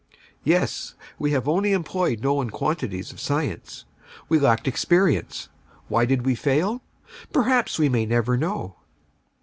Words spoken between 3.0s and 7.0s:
of science. We lacked experience. Why did we fail?